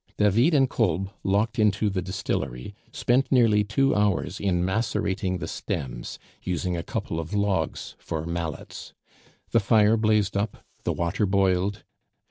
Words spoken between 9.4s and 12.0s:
The fire blazed up, the water boiled.